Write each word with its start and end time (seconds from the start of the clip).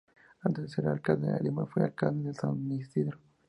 Antes 0.41 0.63
de 0.63 0.67
ser 0.69 0.87
alcalde 0.87 1.31
de 1.31 1.39
Lima 1.41 1.67
fue 1.67 1.83
alcalde 1.83 2.29
de 2.29 2.33
San 2.33 2.71
Isidro. 2.71 3.19